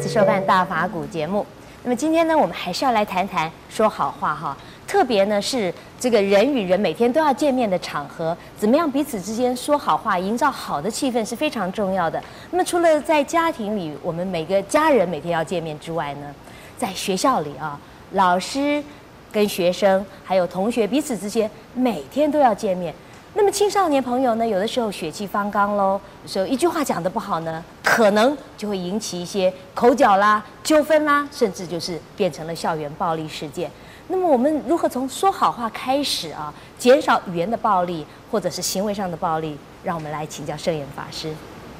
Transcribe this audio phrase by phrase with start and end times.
[0.00, 1.44] 次收看《大法古》节目。
[1.82, 4.56] 那么今天呢，我们还是要来谈谈说好话哈。
[4.86, 12.22] 特别呢是这个人与人每天都要见面的场合，怎么样彼此之间说好话，营造好的气氛是非常重要的。
[12.50, 16.34] 那么除了在家庭里，我们每个家人每天要见面之外呢，
[16.76, 17.78] 在学校里啊，
[18.12, 18.82] 老师
[19.30, 22.94] 跟学生还有同学彼此之间每天都要见面。
[23.34, 33.70] 那么青少年朋友呢，有的时候血气方刚喽，有时候一句话讲的不好呢，可能就会引起一些口角啦、纠纷啦，甚至就是变成了校园暴力事件。
[34.08, 39.56] 那么我们如何从说好话开始啊，减少语言的暴力或者是行为上的暴力？
[39.84, 41.32] 让我们来请教圣严法师。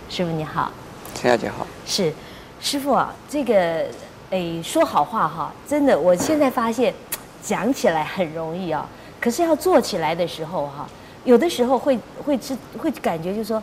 [0.09, 0.71] 师傅你好，
[1.17, 1.67] 陈小姐好。
[1.85, 2.13] 是，
[2.61, 3.87] 师傅啊，这个
[4.31, 6.95] 诶说好话哈，真的，我现在发现
[7.43, 8.89] 讲起来很容易啊，
[9.21, 10.87] 可是要做起来的时候哈。
[11.25, 13.63] 有的时候会会知会感觉就是说，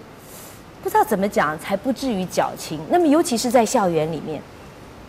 [0.83, 2.79] 不知道怎么讲才不至于矫情。
[2.89, 4.41] 那么尤其是在校园里面，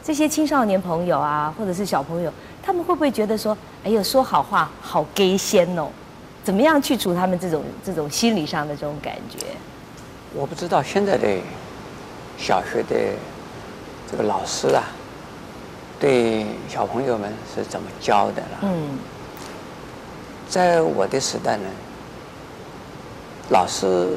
[0.03, 2.33] 这些青少年朋友啊，或者是小朋友，
[2.63, 5.89] 他们会不会觉得说，哎呦，说好话好给先哦？
[6.43, 9.45] 怎么样去除他们这种这种心理上的这种感觉？
[10.35, 11.29] 我不知道现在的
[12.39, 12.97] 小学的
[14.11, 14.85] 这个老师啊，
[16.01, 18.59] 对小朋友们是怎么教的了？
[18.63, 18.99] 嗯，
[20.49, 21.65] 在我的时代呢。
[23.51, 24.09] 老师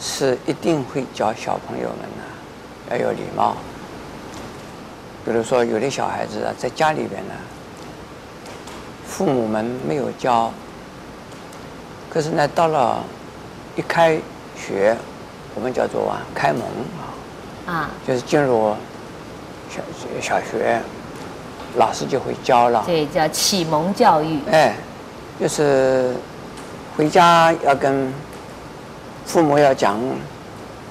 [0.00, 2.24] 是一定会教小朋友们呢，
[2.90, 3.54] 要有礼貌。
[5.22, 7.34] 比如说，有的小孩子啊，在家里边呢，
[9.06, 10.50] 父母们没有教，
[12.08, 13.04] 可是呢，到了
[13.76, 14.18] 一开
[14.56, 14.96] 学，
[15.54, 16.62] 我们叫做啊开门
[17.66, 18.74] 啊，啊，就是进入
[19.68, 19.82] 小
[20.22, 20.80] 小学，
[21.76, 22.82] 老师就会教了。
[22.86, 24.40] 对，叫启蒙教育。
[24.50, 24.74] 哎，
[25.38, 26.14] 就是。
[26.96, 28.12] 回家要跟
[29.24, 29.98] 父母要讲，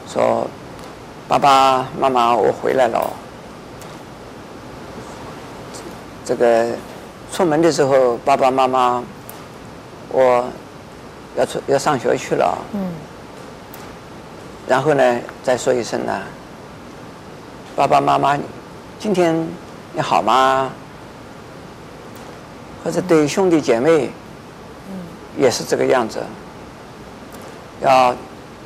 [0.08, 0.48] 说
[1.28, 3.14] 爸爸妈妈我回来了。
[6.26, 6.68] 这个
[7.32, 9.04] 出门的时候，爸爸妈妈
[10.10, 10.46] 我
[11.36, 12.58] 要出要上学去了。
[12.74, 12.92] 嗯。
[14.68, 16.22] 然后呢，再说一声呢，
[17.76, 18.38] 爸爸妈妈
[19.00, 19.36] 今天
[19.94, 20.72] 你好吗？
[22.84, 24.10] 或者对兄弟姐妹。
[25.40, 26.22] 也是这个样子。
[27.82, 28.14] 要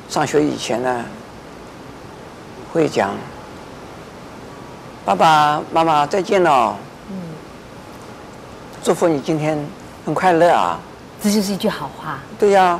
[0.10, 1.06] 上学以前呢，
[2.72, 3.12] 会讲
[5.06, 6.76] “爸爸妈妈再见了”，
[7.12, 7.16] 嗯，
[8.84, 9.56] 祝福你今天
[10.04, 10.80] 很快乐啊。
[11.22, 12.20] 这就是一句好话。
[12.40, 12.80] 对呀。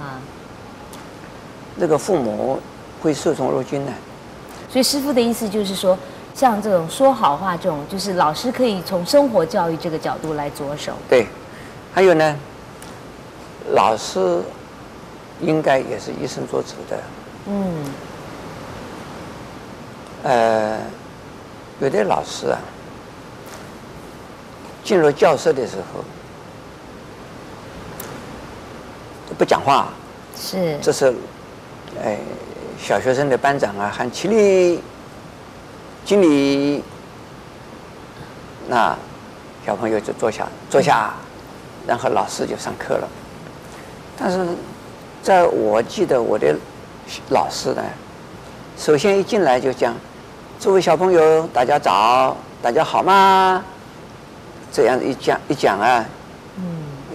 [0.00, 0.18] 啊。
[1.76, 2.58] 那个父母
[3.02, 3.92] 会受宠若惊的。
[4.70, 5.98] 所以师傅的意思就是说，
[6.34, 10.94] 像这种说好话这种，就是老师可以从生活教育这个角度来着手。
[11.10, 11.26] 对。
[11.92, 12.34] 还有呢。
[13.74, 14.42] 老师
[15.40, 17.02] 应该也是以身作则的。
[17.46, 17.74] 嗯。
[20.24, 20.78] 呃，
[21.80, 22.58] 有的老师啊，
[24.84, 26.04] 进入教室的时候
[29.36, 29.88] 不讲话。
[30.36, 30.78] 是。
[30.80, 31.14] 这是，
[32.02, 32.18] 哎，
[32.78, 34.80] 小学生的班长啊，喊起立，
[36.04, 36.84] 敬礼。
[38.68, 38.96] 那
[39.66, 41.14] 小朋友就坐下，坐下，
[41.86, 43.08] 然后老师就上课了。
[44.18, 44.46] 但是，
[45.22, 46.54] 在我记得我的
[47.30, 47.82] 老师呢，
[48.76, 49.94] 首先一进来就讲
[50.60, 53.64] ：“诸位小朋友，大家早，大家好吗？”
[54.70, 56.04] 这样一讲一讲啊，
[56.56, 56.62] 嗯，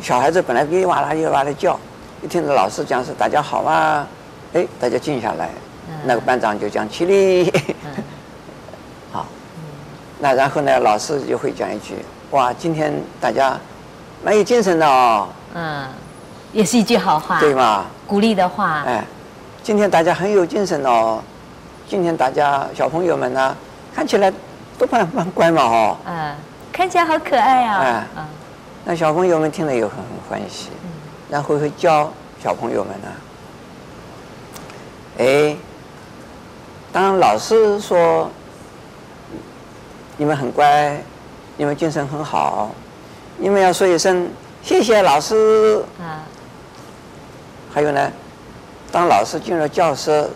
[0.01, 1.79] 小孩子本来咿哇啦咿哇啦叫，
[2.21, 4.05] 一听到老师讲是“大家好啊”，
[4.53, 5.49] 哎，大家静下来，
[6.05, 7.53] 那个班长就讲起立，
[9.11, 9.25] 好，
[10.19, 11.95] 那然后呢，老师就会讲一句
[12.31, 13.57] ：“哇，今天大家
[14.23, 15.85] 蛮有精神的哦。”嗯。
[16.57, 17.85] 也是一句好话，对吗？
[18.07, 18.81] 鼓励的话。
[18.87, 19.05] 哎，
[19.61, 21.21] 今天大家很有精神哦。
[21.87, 23.55] 今天大家小朋友们呢，
[23.93, 24.33] 看起来
[24.75, 25.97] 都蛮蛮乖嘛哦。
[26.07, 26.35] 嗯，
[26.73, 27.77] 看起来好可爱啊。
[27.79, 28.25] 哎，嗯，
[28.85, 30.69] 那小朋友们听了以后很欢喜，
[31.29, 32.11] 然后会教
[32.43, 33.07] 小朋友们呢。
[35.19, 35.55] 哎，
[36.91, 38.31] 当老师说
[40.17, 40.99] 你们很乖，
[41.55, 42.71] 你们精神很好，
[43.37, 44.27] 你们要说一声
[44.63, 45.85] 谢谢老师。
[46.01, 46.25] 啊。
[47.77, 48.11] 还有呢，
[48.91, 50.27] 当老师进入教室，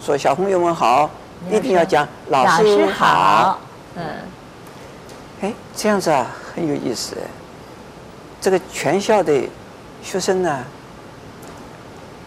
[0.00, 1.10] 说小朋友们好，
[1.50, 3.58] 一定要讲老师好。
[3.94, 4.02] 嗯，
[5.42, 7.14] 哎，这样子啊，很有意思。
[8.40, 9.38] 这个全校的
[10.02, 10.64] 学生呢，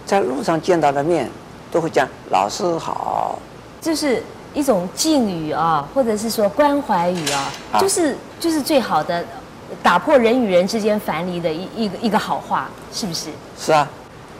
[0.06, 1.28] 在路上见到的面，
[1.72, 3.40] 都会讲老师好。
[3.82, 4.22] 就是
[4.54, 9.26] 一种敬语啊，或者是说关怀语啊，啊就是就是最好的
[9.82, 13.32] 打破人与人之间樊篱的一一个一个好话，是不是？
[13.58, 13.90] 是啊。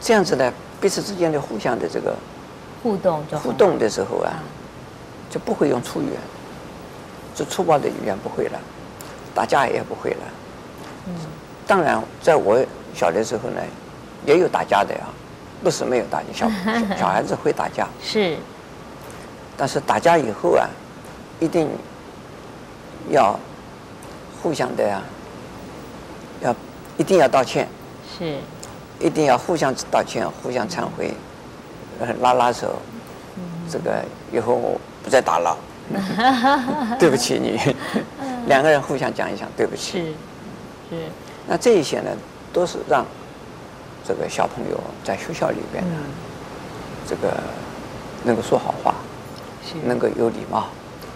[0.02, 2.12] 这样子呢，彼此之间的互相的这个
[2.82, 4.34] 互动就互动的时候啊，
[5.30, 6.18] 就不会用粗语言，
[7.36, 8.58] 就粗暴的语言不会了，
[9.32, 10.18] 打架也不会了。
[11.06, 11.14] 嗯，
[11.68, 12.60] 当然，在我
[12.92, 13.62] 小的时候呢，
[14.26, 15.06] 也有打架的呀，
[15.62, 16.50] 不是没有打架，小
[16.96, 17.86] 小孩子会打架。
[18.02, 18.36] 是。
[19.56, 20.66] 但是打架以后啊，
[21.38, 21.68] 一定
[23.08, 23.38] 要
[24.42, 25.00] 互相的呀，
[26.40, 26.52] 要
[26.96, 27.68] 一定要道歉。
[28.18, 28.38] 是。
[29.02, 31.12] 一定要互相道歉，互相忏悔。
[32.20, 32.74] 拉拉手，
[33.70, 34.02] 这个
[34.32, 35.56] 以后我不再打了，
[36.98, 37.60] 对不起你，
[38.46, 39.92] 两个人互相讲一讲对不起。
[40.90, 41.04] 是，是。
[41.46, 42.10] 那这一些呢，
[42.52, 43.06] 都是让
[44.04, 45.96] 这个小朋友在学校里边呢，
[47.06, 47.36] 这个
[48.24, 48.94] 能够说好话，
[49.64, 50.66] 是能够有礼貌。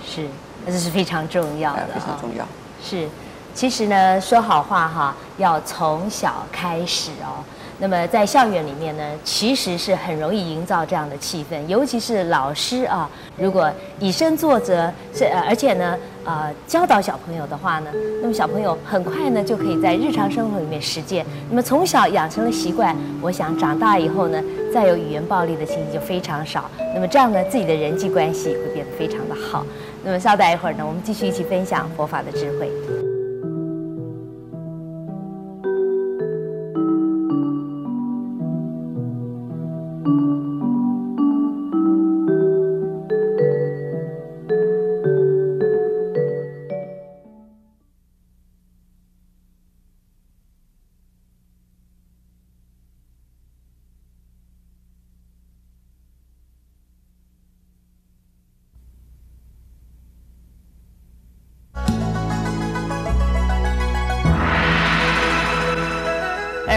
[0.04, 0.28] 是，
[0.66, 2.46] 这是非常重要的，非常重要。
[2.80, 3.08] 是，
[3.54, 7.42] 其实呢，说好话哈，要从小开始哦。
[7.78, 13.70] 那么在校园里面呢，其实是很容易营造这样的气氛，尤其是老师啊，如果
[14.00, 17.90] 以身作则，是而且呢，呃，教导小朋友的话呢，
[18.22, 21.24] 那么小朋友很快呢就可以在日常生活里面实践。
[21.50, 26.70] 那么从小养成了习惯，我想长大以后呢，再有语言暴力的情形就非常少。
[26.94, 29.66] 那么这样呢，自己的人际关系会变得非常的好。
[30.02, 32.70] 那么稍待一会儿呢，我们继续一起分享佛法的智慧。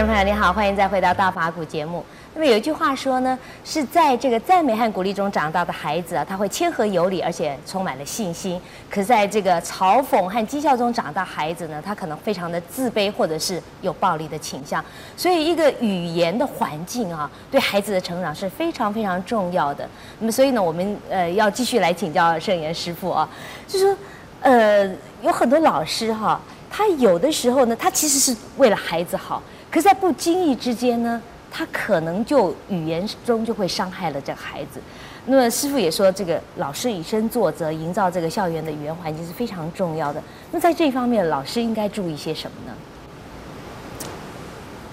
[0.00, 2.02] 观众朋友，你好，欢迎再回到大法古节目。
[2.32, 8.58] 那么有一句话说呢，是在这个赞美和鼓励中长大的孩子啊，他会谦和有礼，而且充满了信心。
[8.88, 14.82] 可是在这个嘲讽和讥笑中长大孩子呢，他可能非常的自卑，或者是有暴力的倾向。
[15.18, 19.86] 所以一个语言的环境啊，对孩子的成长是非常非常重要的。
[20.18, 23.28] 那么所以呢，我们呃要继续来请教圣严师傅啊，
[23.68, 23.96] 就是说
[24.40, 29.42] 呃有很多老师哈、他有的时候呢，他其实是为了孩子好。
[29.70, 34.80] 可是，在不经意之间呢，他可能就语言中就会伤害了这个孩子。
[35.26, 40.20] 那么师傅也说，这个老师以身作则，营造这个校园的语言环境是非常重要的。
[40.50, 42.72] 那在这方面，老师应该注意些什么呢？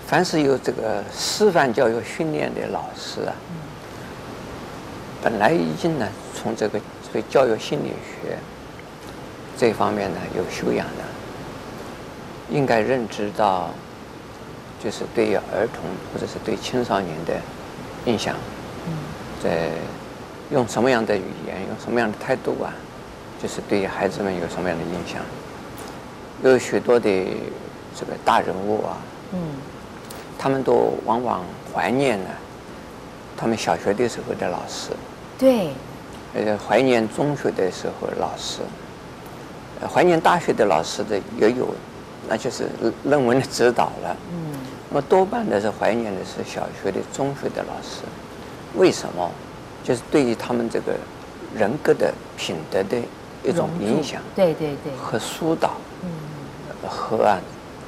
[0.06, 3.34] 凡是有这个师范教育训练的老师啊，
[5.24, 8.38] 本来已经呢，从这个这个教育心理学
[9.58, 11.04] 这方面呢有修养的，
[12.52, 13.72] 应该认知到。
[14.84, 15.84] 就是对于儿童
[16.14, 17.34] 或者是对青少年的
[18.06, 18.36] 印象，
[19.44, 19.70] 在
[20.52, 22.74] 用什么样的语言，用什么样的态度啊，
[23.42, 25.22] 就是对于孩子们有什么样的印象？
[26.44, 27.10] 有许多的
[27.96, 28.98] 这个大人物啊，
[29.34, 29.40] 嗯，
[30.38, 31.44] 他们都往往
[31.74, 32.30] 怀念呢，
[33.36, 34.92] 他们小学的时候的老师，
[35.40, 35.72] 对，
[36.36, 38.60] 呃，怀念中学的时候的老师，
[39.92, 41.68] 怀念大学的老师的也有，
[42.30, 42.70] 那就是
[43.04, 44.54] 论文的指导了，嗯。
[44.90, 48.04] 那么多半的是怀念的是小学的、中学的老师，
[48.76, 49.30] 为什么？
[49.84, 50.94] 就是对于他们这个
[51.56, 52.98] 人格的品德的
[53.44, 55.72] 一种影响，对对对，和疏导，
[56.04, 57.38] 嗯，和啊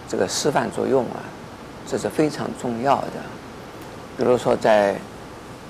[0.08, 1.20] 这个示范作用啊，
[1.88, 3.12] 这是非常重要的。
[4.18, 4.96] 比如说在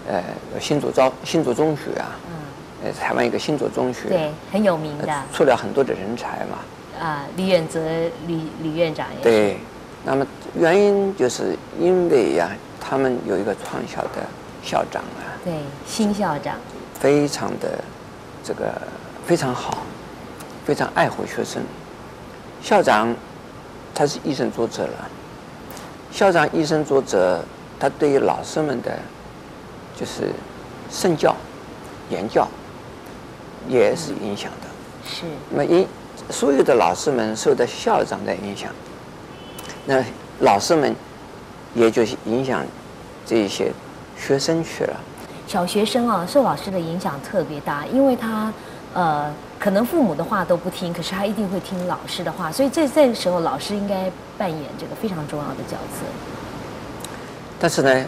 [0.07, 0.23] 呃
[0.59, 7.05] 新竹招新竹中学啊，嗯，呃台湾一个新竹中学，对，很有名的，出了很多的人才嘛。
[7.05, 7.79] 啊，李远哲
[8.27, 9.23] 李李院长也是。
[9.23, 9.57] 对。
[10.01, 10.25] 那么
[10.55, 14.25] 原因就是因为呀，他们有一个创校的
[14.63, 15.53] 校长啊，对，
[15.85, 16.55] 新校长，
[16.99, 17.79] 非常的
[18.43, 18.73] 这个
[19.25, 19.79] 非常好，
[20.65, 21.61] 非常爱护学生。
[22.61, 23.15] 校长
[23.93, 25.09] 他是以身作则了，
[26.11, 27.41] 校长以身作则，
[27.79, 28.97] 他对于老师们的，
[29.95, 30.31] 就是
[30.89, 31.35] 身教、
[32.09, 32.47] 言教，
[33.67, 34.67] 也是影响的。
[35.05, 35.25] 是。
[35.49, 35.87] 那么因
[36.29, 38.71] 所有的老师们受到校长的影响。
[39.85, 40.03] 那
[40.39, 40.95] 老师们，
[41.73, 42.65] 也就影响
[43.25, 43.71] 这一些
[44.17, 44.95] 学生去了。
[45.47, 48.53] 小学生啊，受老师的影响特别大，因为他
[48.93, 56.05] 呃，可能父母的话都不听，可是他一定会听老师的话，所以这这个时候老师应该扮演这个非常重要的角色。
[57.59, 58.05] 但是呢，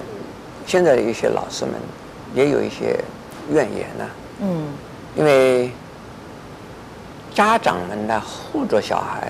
[0.65, 1.73] 现在的一些老师们
[2.33, 2.97] 也有一些
[3.51, 4.05] 怨言呢。
[4.41, 4.67] 嗯。
[5.17, 5.69] 因为
[7.33, 9.29] 家长们呢护着小孩。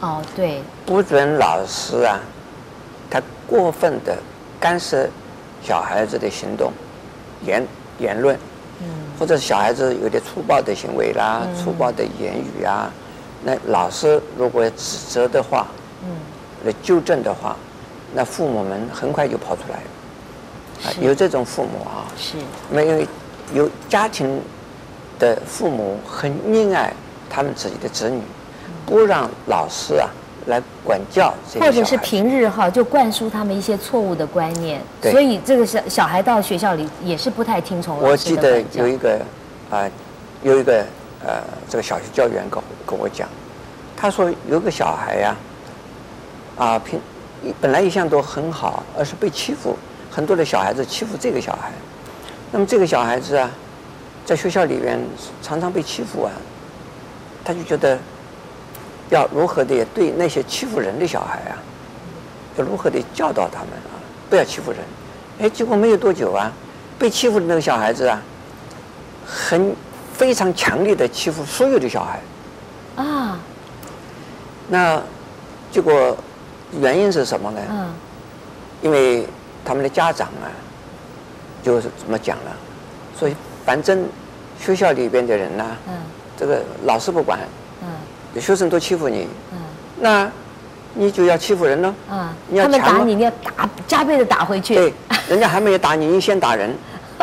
[0.00, 2.18] 哦，对，不准老师啊，
[3.10, 4.16] 他过分的
[4.58, 5.08] 干涉
[5.62, 6.72] 小孩子的行动，
[7.44, 7.62] 言
[7.98, 8.34] 言论，
[8.80, 8.88] 嗯，
[9.18, 12.90] 或者小孩子有点粗暴的行为啦，嗯、粗暴的言语啊，
[13.44, 15.66] 那老师如果指责的话，
[16.02, 16.08] 嗯，
[16.64, 17.54] 来纠正的话，
[18.14, 20.88] 那父母们很快就跑出来了。
[20.88, 22.38] 啊，有这种父母啊，是，
[22.70, 23.06] 没有
[23.52, 24.40] 有家庭
[25.18, 26.90] 的父母很溺爱
[27.28, 28.22] 他们自己的子女，
[28.86, 30.08] 不让老师啊。
[30.46, 37.98] 来管教，或者是平日哈就灌输他们一些错误的观念，所以这个小小孩到学校里也是不太听从。
[37.98, 39.20] 我记得有一个
[39.70, 39.84] 啊，
[40.42, 40.82] 有一个
[41.24, 43.28] 呃，这个小学教员跟跟我讲，
[43.94, 45.36] 他说有个小孩呀，
[46.56, 46.98] 啊平
[47.60, 49.76] 本来一向都很好，而是被欺负，
[50.10, 51.70] 很多的小孩子欺负这个小孩，
[52.50, 53.48] 那么这个小孩子啊，
[54.24, 54.98] 在学校里边
[55.42, 56.32] 常常被欺负啊，
[57.44, 57.98] 他就觉得。
[59.10, 61.58] 要如何的对那些欺负人的小孩啊，
[62.56, 63.98] 要如何的教导他们啊，
[64.30, 64.80] 不要欺负人。
[65.40, 66.50] 哎，结果没有多久啊，
[66.98, 68.22] 被欺负的那个小孩子啊，
[69.26, 69.74] 很
[70.14, 72.20] 非常强烈的欺负所有的小孩。
[72.96, 73.38] 啊。
[74.68, 75.02] 那
[75.72, 76.16] 结果
[76.78, 77.60] 原因是什么呢？
[77.68, 77.92] 嗯。
[78.82, 79.26] 因为
[79.64, 80.48] 他们的家长啊，
[81.62, 82.50] 就是怎么讲呢？
[83.18, 83.34] 所以
[83.66, 84.06] 反正
[84.58, 85.94] 学校里边的人呢，嗯，
[86.38, 87.40] 这个老师不管。
[88.38, 89.58] 学生都欺负你，嗯，
[89.98, 90.30] 那，
[90.94, 94.74] 你就要欺负人喽，嗯，你要他们打你，你要打加倍的打回去。
[94.74, 94.92] 对，
[95.28, 96.70] 人家还没有打你，你先打人；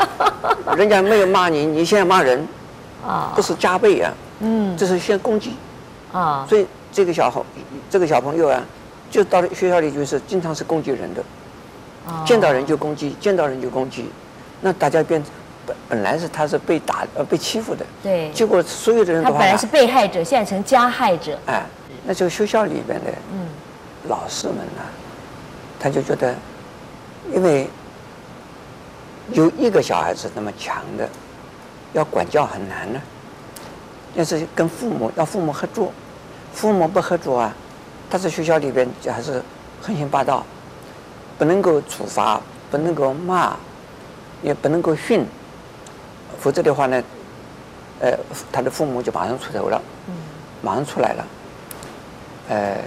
[0.76, 2.46] 人家没有骂你，你先骂人，
[3.06, 5.54] 啊，不是加倍啊，嗯，这是先攻击，
[6.12, 7.42] 啊，所以这个小孩，
[7.90, 8.62] 这个小朋友啊，
[9.10, 11.24] 就到了学校里就是经常是攻击人的，
[12.08, 14.10] 啊，见到人就攻击，见到人就攻击，
[14.62, 15.24] 那大家变。
[15.68, 21.38] 本本来是他是被打呃被欺负的，对，结果所有的人都他本来是被害者，现在成加害者。
[21.46, 21.64] 哎，
[22.06, 23.48] 那就学校里边的嗯
[24.08, 24.82] 老师们呢，
[25.78, 26.34] 他就觉得，
[27.34, 27.68] 因为
[29.34, 31.08] 有一个小孩子那么强的，
[31.92, 33.02] 要管教很难呢。
[34.16, 35.92] 要是跟父母要父母合作，
[36.54, 37.54] 父母不合作啊，
[38.10, 39.44] 他在学校里边还是
[39.82, 40.44] 横行霸道，
[41.38, 43.56] 不能够处罚，不能够骂，
[44.42, 45.24] 也不能够训。
[46.48, 47.04] 否则的话呢，
[48.00, 48.18] 呃，
[48.54, 50.14] 他的父母就马上出头了，嗯，
[50.62, 51.28] 马上出来了，
[52.48, 52.78] 呃，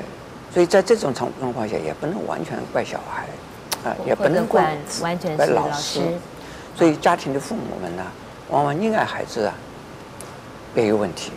[0.50, 3.24] 所以在这种状状况下，也不能完全怪小孩，
[3.86, 4.62] 啊、呃，也不能怪
[5.02, 6.00] 完全怪老师，
[6.74, 8.02] 所以家庭的父母们呢，
[8.48, 9.52] 往往溺爱孩子啊，
[10.74, 11.30] 也有问题，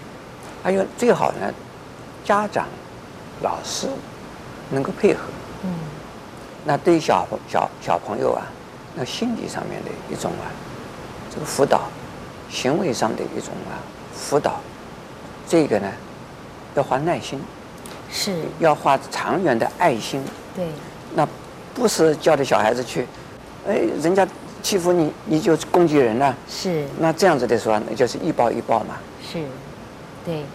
[0.63, 1.53] 还有最好呢，
[2.23, 2.67] 家长、
[3.41, 3.89] 老师
[4.69, 5.19] 能够配合，
[5.65, 5.73] 嗯，
[6.63, 8.47] 那对于小小小朋友啊，
[8.95, 10.47] 那心理上面的一种啊，
[11.29, 11.81] 这个辅导。
[12.53, 13.81] 行为上的一种啊
[14.13, 14.59] 辅导，
[15.47, 15.87] 这个呢
[16.75, 17.41] 要花耐心，
[18.11, 20.23] 是要花长远的爱心。
[20.55, 20.67] 对，
[21.15, 21.27] 那
[21.73, 23.07] 不是叫着小孩子去，
[23.67, 24.25] 哎，人家
[24.61, 26.35] 欺负你，你就攻击人了。
[26.47, 26.85] 是。
[26.99, 28.95] 那这样子的时候，那就是一报一报嘛。
[29.21, 29.43] 是，
[30.23, 30.45] 对。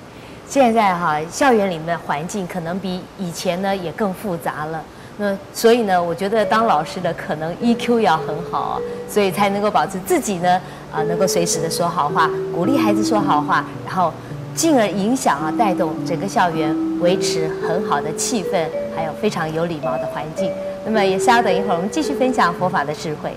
[0.47, 4.83] 现在哈，校园里面的环境可能比以前呢也更复杂了。
[5.19, 10.61] 那所以呢，我觉得当老师的可能 EQ 要很好，所以才能够保持自己呢
[10.93, 14.13] 啊，能够随时的说好话，鼓励孩子说好话，然后
[14.55, 18.67] 进而影响啊，带动整个校园维持很好的气氛，
[18.97, 20.51] 还有非常有礼貌的环境。
[20.85, 23.31] 那么也稍等一会儿，我们继续分享佛法的智慧。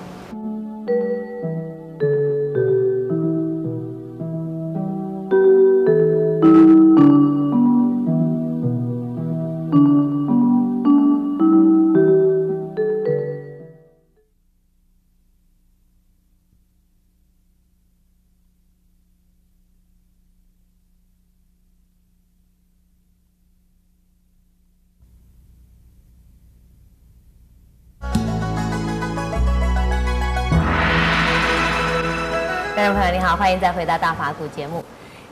[33.41, 34.85] 欢迎再回到大法古节目。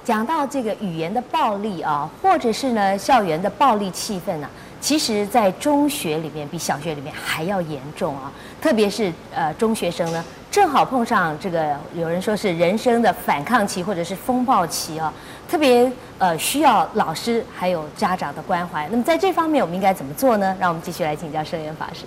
[0.03, 4.49] 讲到这个语言的暴力啊，或者是呢校园的暴力气氛呢、
[4.81, 8.31] 其实，在中学里面比小学里面还要严重啊。
[8.59, 15.13] 特别是呃中学生呢，正好碰上这个有人说是人生的反抗期或者是风暴期啊，
[15.47, 18.87] 特别呃需要老师还有家长的关怀。
[18.89, 20.57] 那么在这方面，我们应该怎么做呢？
[20.59, 22.05] 让我们继续来请教圣严法师，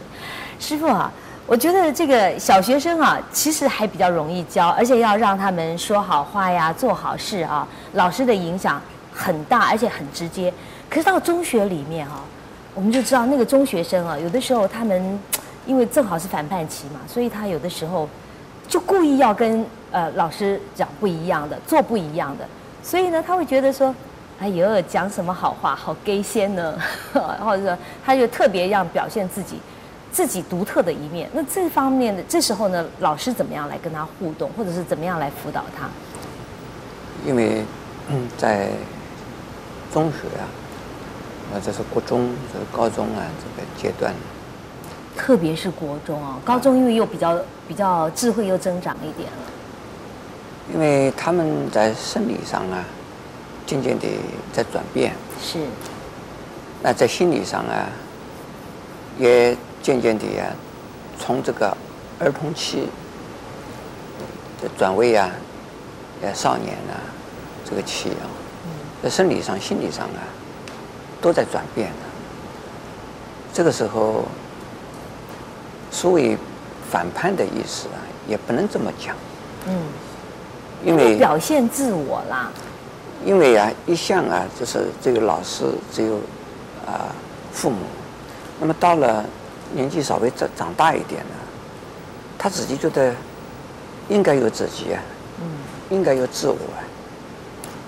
[0.59, 1.13] 师傅啊。
[1.45, 8.81] 我觉得这个小学生啊，其实还比较容易教，而且要让他们说好话呀、做好事啊，老师的影响
[9.13, 10.53] 很大，而且很直接。
[10.89, 12.23] 可是到中学里面啊，
[12.75, 15.21] 我们就知道那个中学生啊，有的时候他们
[15.67, 18.09] 因为正好是反叛期嘛，所以他有的时候
[18.69, 22.47] 就故意要跟呃老师讲不一样的，做不一样的，
[22.85, 23.93] 所以呢，他会觉得说，
[24.39, 26.79] 哎呦，讲什么好话，好假仙呢，
[27.13, 29.59] 或者说他就特别让表现自己。
[30.13, 31.29] 自己独特的一面。
[31.33, 35.89] 那这方面的这时候呢，老师怎么样来跟他互动，或者是怎么样来辅导他？
[37.27, 37.65] 因为
[38.09, 38.69] 嗯，在
[39.93, 40.45] 中学啊，
[41.53, 44.13] 或者是国中、这是高中啊这个阶段，
[45.17, 47.39] 特别是国中啊，高中因为又比较
[47.69, 52.85] 比较智慧又增长一点了，因为他们在生理上啊，
[53.65, 54.09] 渐渐的
[54.53, 55.59] 在转变，是，
[56.83, 57.87] 那在心理上啊，
[59.19, 60.49] 也渐渐的啊，
[61.19, 61.77] 从这个
[62.19, 62.89] 儿童期
[64.63, 65.31] 的转为啊，
[66.23, 66.97] 呃少年啊
[67.69, 68.25] 这个期啊，
[69.03, 70.23] 在生理上、心理上啊，
[71.21, 71.97] 都在转变的。
[73.53, 74.25] 这个时候。
[75.95, 76.39] 所谓
[76.91, 79.15] 反叛的意思啊，也不能这么讲。
[79.67, 79.75] 嗯，
[80.83, 82.51] 因为表现自我啦。
[83.27, 86.15] 因为啊，一向啊，就是只有老师只有
[86.87, 87.13] 啊
[87.53, 87.77] 父母，
[88.59, 89.23] 那么到了
[89.75, 91.35] 年纪稍微长长大一点呢，
[92.39, 93.15] 他自己觉得
[94.09, 95.03] 应该有自己啊，
[95.41, 95.47] 嗯，
[95.91, 96.81] 应该有自我啊，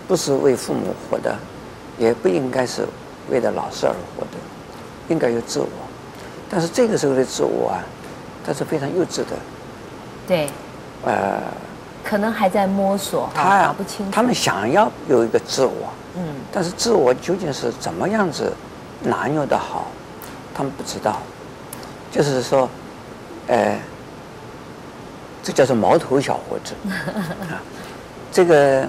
[0.08, 1.36] 不是为父母活的，
[1.98, 2.86] 也不应该是
[3.30, 4.38] 为了老师而活的，
[5.08, 5.68] 应该有自我。
[6.50, 7.82] 但是这个时候的自我啊。
[8.46, 9.28] 他是非常幼稚的，
[10.28, 10.46] 对，
[11.02, 11.40] 呃，
[12.04, 14.12] 可能还在摸索，他搞不清楚。
[14.12, 16.22] 他们想要有一个自我，嗯，
[16.52, 18.52] 但是自我究竟是怎么样子
[19.02, 19.86] 拿捏的好，
[20.54, 21.22] 他们不知道。
[22.14, 22.68] 就是说，
[23.48, 23.76] 呃，
[25.42, 26.72] 这叫做毛头小伙子。
[27.50, 27.58] 啊，
[28.30, 28.86] 这个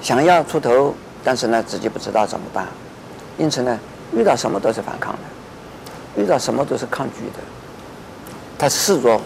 [0.00, 2.66] 想要出头，但是呢自己不知道怎么办，
[3.36, 3.78] 因此呢
[4.16, 7.40] 遇到什么都是反抗的，遇到什么都是抗拒的。
[8.58, 9.20] 他试着，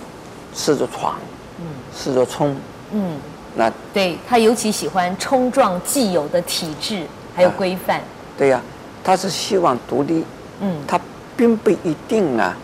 [0.53, 1.15] 试着闯，
[1.61, 1.65] 嗯，
[1.97, 2.57] 试着冲，
[2.91, 3.21] 嗯，
[3.55, 8.01] 那对他尤其喜欢冲撞既有的体制还有规范，
[8.37, 8.61] 对呀，
[9.05, 10.25] 他是希望独立，
[10.61, 11.01] 嗯，他
[11.37, 12.57] 并不一定啊，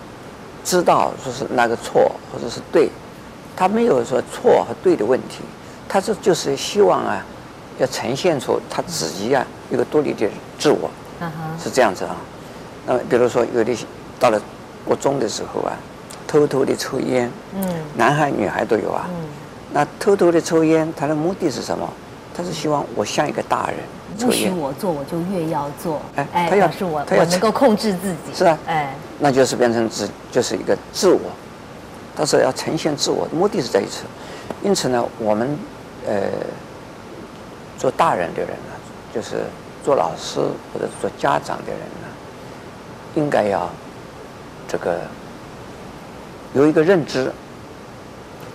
[0.64, 2.90] 知道说是那个错或者是对，
[3.54, 5.40] 他没有说错和对的问题，
[5.88, 7.24] 他这就是希望啊，
[7.78, 10.26] 要呈现出他自己啊一个独立的
[10.58, 11.30] 自我，嗯，
[11.62, 12.16] 是这样子啊，
[12.86, 13.76] 那么比如说有的
[14.18, 14.40] 到了
[14.84, 15.76] 国中的时候啊。
[16.26, 17.62] 偷偷的抽烟，嗯，
[17.96, 19.06] 男孩女孩都有啊。
[19.08, 19.24] 嗯，
[19.72, 21.88] 那偷偷的抽烟，他的目的是什么？
[22.34, 23.76] 他是希望我像一个大人，
[24.18, 26.02] 不许我做，我就越要做。
[26.16, 28.34] 哎，他要是我，他要能够控制自己。
[28.34, 31.20] 是啊，哎，那就是变成自，就是一个自我。
[32.16, 34.02] 但是要呈现自我的目的是在于此。
[34.62, 35.56] 因此呢，我们
[36.06, 36.22] 呃，
[37.78, 38.74] 做大人的人呢，
[39.14, 39.44] 就是
[39.84, 40.40] 做老师
[40.72, 42.08] 或者做家长的人呢，
[43.14, 43.70] 应该要
[44.68, 44.98] 这个。
[46.54, 47.32] 有一个认知，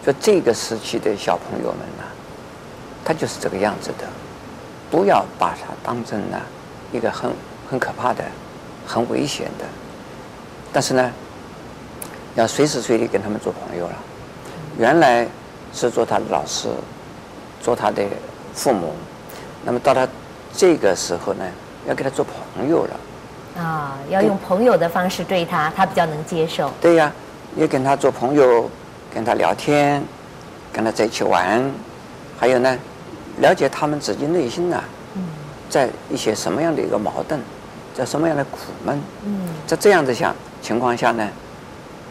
[0.06, 2.04] 就这个时期的小朋友们呢，
[3.04, 4.06] 他就是这个样子的，
[4.92, 6.38] 不要把他当成呢
[6.92, 7.32] 一个很
[7.70, 8.24] 很可怕的、
[8.86, 9.66] 很危险的，
[10.72, 11.12] 但是呢，
[12.36, 13.96] 要随时随地跟他们做朋友了。
[14.78, 15.28] 原来
[15.74, 16.70] 是做他的老师，
[17.62, 18.04] 做他的
[18.54, 18.94] 父母，
[19.64, 20.08] 那么到他
[20.54, 21.46] 这个时候呢，
[21.88, 23.62] 要跟他做朋友了。
[23.62, 26.72] 啊，要用朋友的方式对他，他比较能接受。
[26.82, 27.12] 对呀。
[27.56, 28.70] 也跟他做朋友，
[29.12, 30.04] 跟他聊天，
[30.72, 31.60] 跟他在一起玩，
[32.40, 32.78] 还有呢，
[33.42, 34.84] 了解他们自己内心啊，
[35.70, 37.40] 在一些什么样的一个矛盾，
[37.94, 38.98] 在什么样的苦闷，
[39.68, 41.28] 在这样的想情况下呢，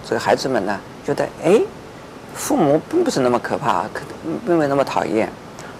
[0.06, 1.58] 这个孩子们呢觉得哎，
[2.34, 4.02] 父母并不是那么可怕，可
[4.46, 5.28] 并没有那么讨厌，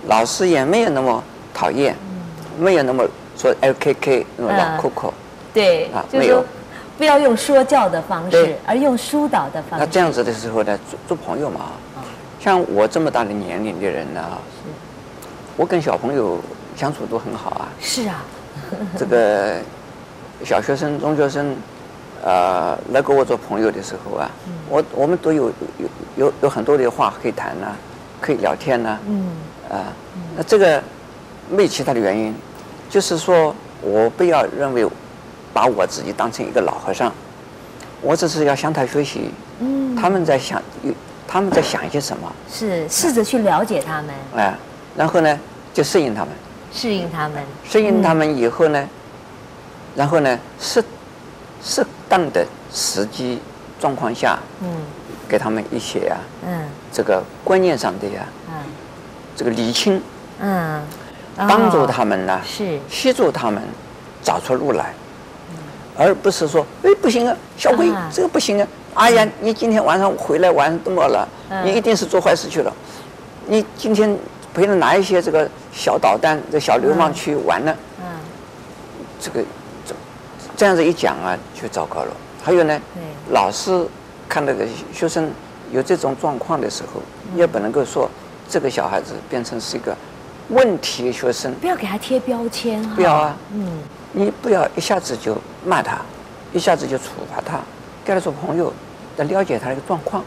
[0.07, 1.95] 老师也没有那么讨厌，
[2.59, 3.07] 没有那么
[3.37, 5.13] 说 LKK 那么老扣扣，
[5.53, 6.43] 对啊，没有。
[6.97, 9.87] 不要用说教的方式，而用疏导的方式。
[9.87, 11.67] 那这样子的时候呢，做做朋友嘛，
[12.41, 14.21] 像我这么大的年龄的人呢，
[15.57, 16.39] 我跟小朋友
[16.77, 17.69] 相处都很好啊。
[17.81, 18.25] 是啊。
[18.97, 19.57] 这个
[20.45, 21.55] 小学生、中学生，
[22.23, 24.31] 呃，来跟我做朋友的时候啊，
[24.69, 25.47] 我我们都有
[25.79, 27.75] 有有有很多的话可以谈呐，
[28.21, 28.99] 可以聊天呐。
[29.07, 29.31] 嗯。
[29.71, 29.93] 啊，
[30.37, 30.83] 那这个
[31.51, 32.35] 没其他的原因，
[32.89, 34.87] 就是说我不要认为。
[35.51, 37.13] 把我自己当成一个老和尚，
[38.01, 39.31] 我只是要向他学习。
[39.59, 40.63] 嗯，他们在想，
[41.29, 42.33] 他们在想一些什么？
[42.51, 44.07] 是试着去了解他们。
[44.35, 44.55] 哎，
[44.97, 45.39] 然后呢，
[45.75, 46.31] 就适应他们。
[46.73, 47.45] 适应他们。
[47.69, 48.89] 适应他们以后呢，
[49.95, 50.83] 然后呢，适
[51.63, 53.39] 适当的时机
[53.79, 54.69] 状况下，嗯，
[55.29, 58.55] 给他们一些啊，嗯，这个观念上的呀，嗯，
[59.37, 60.03] 这个理清，
[60.41, 60.83] 嗯，
[61.37, 63.63] 帮助他们呢，是协助他们
[64.23, 64.95] 找出路来。
[66.01, 68.69] 而不是说，哎，不行啊，小辉，这个不行啊！
[68.99, 71.27] 哎呀，你今天晚上回来玩多么了，
[71.65, 72.73] 你一定是做坏事去了。
[73.47, 74.19] 你今天
[74.53, 77.73] 陪着哪一些这个小捣蛋、这小流氓去玩呢？
[78.01, 78.07] 嗯，
[79.21, 79.41] 这个
[79.87, 79.95] 这
[80.57, 82.11] 这样子一讲啊，就糟糕了。
[82.43, 82.81] 还有呢，
[83.31, 83.87] 老师
[84.29, 85.31] 看那个学生
[85.71, 87.01] 有这种状况的时候，
[87.37, 88.11] 也不能够说
[88.49, 89.97] 这个小孩子变成是一个
[90.49, 91.55] 问题学生。
[91.61, 92.83] 不要给他贴标签。
[92.97, 93.79] 不要啊，嗯，
[94.11, 96.01] 你不要一下子就骂他，
[96.53, 97.61] 一下子就处罚他，
[98.05, 98.73] 跟他做朋友，
[99.19, 100.25] 要了解他的一个状况，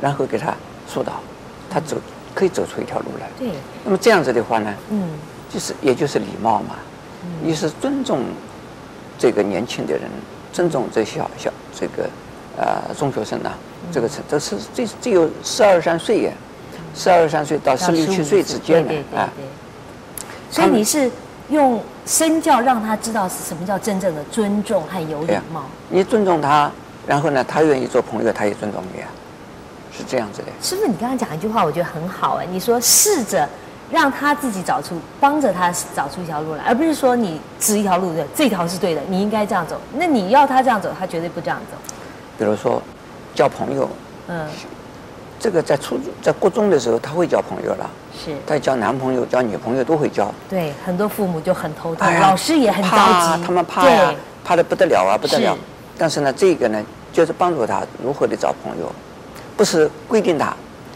[0.00, 0.54] 然后给他
[0.86, 1.14] 疏导，
[1.70, 1.96] 他走
[2.34, 3.26] 可以走出一条路来。
[3.38, 3.48] 对。
[3.84, 5.08] 那么这样子的话呢，嗯，
[5.48, 6.74] 就是也就是礼貌嘛，
[7.42, 8.20] 你是尊重
[9.18, 10.02] 这个年轻的人，
[10.52, 12.08] 尊重这小小这个。
[12.54, 13.56] 呃，中学生呢、啊，
[13.90, 16.34] 这个是这是最只有十二三岁耶，
[16.94, 19.26] 十二三岁到十六七岁之间的啊。
[20.50, 21.10] 所以你是
[21.48, 25.64] 用身教让他知道是什么叫真正的尊重和有礼貌。
[25.88, 26.70] 你尊重他，
[27.06, 29.08] 然后呢，他愿意做朋友，他也尊重你啊，
[29.96, 30.48] 是这样子的。
[30.62, 33.48] 师傅，你刚刚讲一句话，我觉得很好哎，你说试着
[33.90, 39.80] 让他自己找出，帮着他找出一条路来，而不是说你指一条路的，这条是对的，你应该这样走。
[39.94, 41.76] 那你要他这样走，他绝对不这样走。
[42.38, 42.80] 比如说，
[43.34, 43.88] 交朋友，
[44.28, 44.46] 嗯，
[45.40, 47.90] 这个在初中、在国中的时候，他会交朋友了，
[48.24, 50.32] 是，他交男朋友、交女朋友都会交。
[50.48, 55.58] 对，很多父母就很头疼，老师也很着急，他们怕呀，怕的不得了啊，不得了。
[55.98, 58.90] 但是呢，这个呢，就是帮助他如何的找朋友，
[59.56, 60.46] 不是规定他，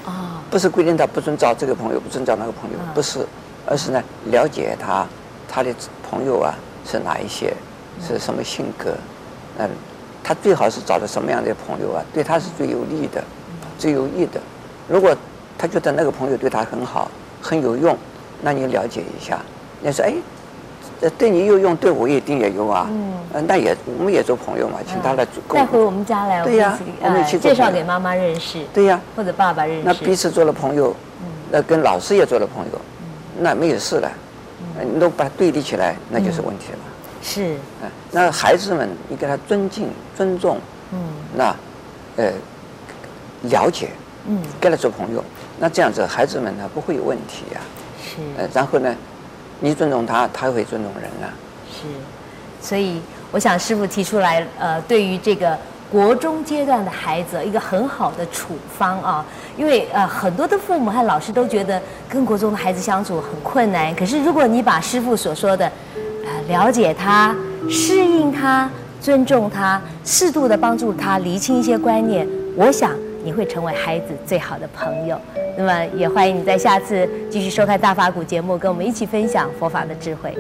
[0.04, 3.26] 啊，不是规定他不准找这个朋友，不准找那个朋友，不是，
[3.66, 5.06] 而是呢，了解他，
[5.48, 5.74] 他的
[6.09, 6.54] 朋友啊
[6.85, 7.52] 是哪一些，
[8.06, 8.94] 是什么性格，
[9.59, 9.68] 嗯。
[10.28, 12.02] 他最好是找的什么样的朋友啊？
[12.12, 13.22] 对他是最有利的，
[13.78, 14.40] 最有益的。
[14.88, 15.16] 如果
[15.56, 17.09] 他觉得那个朋友对他很好，
[17.40, 17.96] 很有用，
[18.42, 19.38] 那你了解一下。
[19.80, 20.12] 你说，哎，
[21.18, 22.87] 对你有用，对我一定也有啊。
[22.90, 23.46] 嗯。
[23.46, 26.42] 那也我们也做朋友嘛，请他来带回我们家来。
[26.42, 28.64] 对呀，我们一起介绍给妈妈认识。
[28.72, 29.00] 对呀。
[29.14, 29.82] 或者爸爸认识。
[29.85, 30.94] 那彼此做了朋友，
[31.50, 32.80] 那跟老师也做了朋友，
[33.38, 34.11] 那没有事了。
[34.92, 36.78] 你都把它对立起来，那就是问题了。
[37.22, 37.56] 是，
[38.11, 40.59] 那孩子们，你给他尊敬、尊重，
[40.92, 40.98] 嗯，
[41.35, 41.56] 那，
[42.16, 42.30] 呃，
[43.44, 43.88] 了解，
[44.26, 45.24] 嗯，跟他做朋友，
[45.59, 47.64] 那这样子孩子们呢不会有问题呀、啊。
[48.02, 48.94] 是，呃，然后呢，
[49.60, 51.32] 你尊重他，他会尊重人啊。
[51.70, 51.86] 是，
[52.60, 55.56] 所以我想师傅提出来，呃，对于这个
[55.90, 59.24] 国中阶段的孩子一个很好的处方啊，
[59.56, 65.70] 因为呃很多的父母和老师都觉得跟国中的孩子相处很困难，可是如果你把师傅所说的。
[66.26, 67.32] 呃了解他，
[67.70, 68.68] 适应他，
[69.00, 72.90] 尊重他，适度的帮助他厘清一些观念，我想
[73.26, 75.20] 你会成为孩子最好的朋友。
[75.58, 80.32] 那么也欢迎你在下次继续收看大法古节目，跟我们一起分享佛法的智慧。